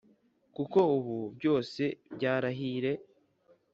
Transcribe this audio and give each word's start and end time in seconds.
kuko 0.55 0.79
ubu 0.97 1.17
byose 1.37 1.83
byarahire 2.15 2.91